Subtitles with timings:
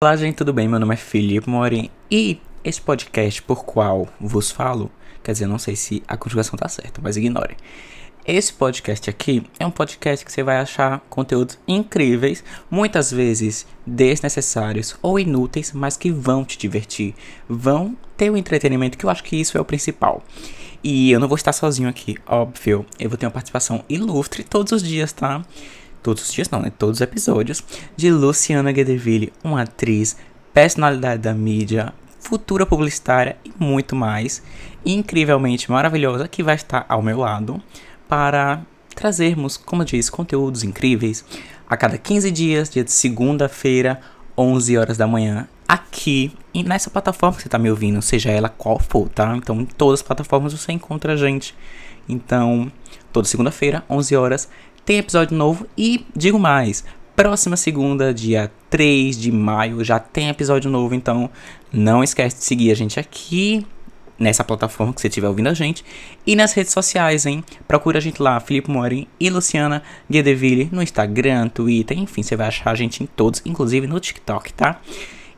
[0.00, 0.68] Olá, gente, tudo bem?
[0.68, 4.92] Meu nome é Felipe Morim e esse podcast por qual vos falo,
[5.24, 7.56] quer dizer, não sei se a conjugação tá certa, mas ignore.
[8.24, 14.94] Esse podcast aqui é um podcast que você vai achar conteúdos incríveis, muitas vezes desnecessários
[15.02, 17.12] ou inúteis, mas que vão te divertir,
[17.48, 20.22] vão ter o entretenimento, que eu acho que isso é o principal.
[20.84, 22.86] E eu não vou estar sozinho aqui, óbvio.
[23.00, 25.42] Eu vou ter uma participação ilustre todos os dias, tá?
[26.08, 26.72] Todos os dias não, né?
[26.78, 27.62] Todos os episódios,
[27.94, 30.16] de Luciana Guedeville, uma atriz,
[30.54, 34.42] personalidade da mídia, futura publicitária e muito mais,
[34.86, 37.62] incrivelmente maravilhosa, que vai estar ao meu lado
[38.08, 38.62] para
[38.94, 41.22] trazermos, como eu disse, conteúdos incríveis
[41.68, 44.00] a cada 15 dias, dia de segunda-feira,
[44.36, 48.48] 11 horas da manhã, aqui e nessa plataforma que você está me ouvindo, seja ela
[48.48, 49.36] qual for, tá?
[49.36, 51.54] Então, em todas as plataformas você encontra a gente.
[52.08, 52.72] Então,
[53.12, 54.48] toda segunda-feira, 11 horas,
[54.84, 56.82] tem episódio novo e digo mais,
[57.14, 61.28] próxima segunda, dia 3 de maio, já tem episódio novo, então
[61.70, 63.66] não esquece de seguir a gente aqui
[64.18, 65.84] nessa plataforma que você estiver ouvindo a gente
[66.26, 67.44] e nas redes sociais, hein?
[67.68, 72.48] Procura a gente lá, Felipe Morim e Luciana Guedeville no Instagram, Twitter, enfim, você vai
[72.48, 74.80] achar a gente em todos, inclusive no TikTok, tá?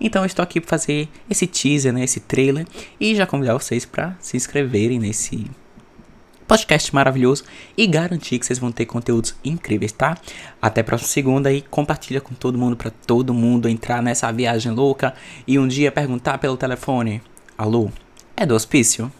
[0.00, 2.66] Então eu estou aqui para fazer esse teaser, né, esse trailer
[2.98, 5.50] e já convidar vocês para se inscreverem nesse
[6.50, 7.44] podcast maravilhoso
[7.76, 10.18] e garantir que vocês vão ter conteúdos incríveis, tá?
[10.60, 15.14] Até próxima segunda e compartilha com todo mundo para todo mundo entrar nessa viagem louca
[15.46, 17.22] e um dia perguntar pelo telefone:
[17.56, 17.88] "Alô,
[18.36, 19.12] é do hospício?"